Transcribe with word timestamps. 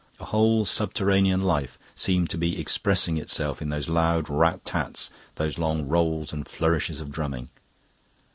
A 0.19 0.25
whole 0.25 0.65
subterranean 0.65 1.41
life 1.43 1.77
seemed 1.93 2.31
to 2.31 2.37
be 2.39 2.59
expressing 2.59 3.17
itself 3.17 3.61
in 3.61 3.69
those 3.69 3.87
loud 3.87 4.31
rat 4.31 4.65
tats, 4.65 5.11
those 5.35 5.59
long 5.59 5.87
rolls 5.87 6.33
and 6.33 6.47
flourishes 6.47 7.01
of 7.01 7.11
drumming. 7.11 7.49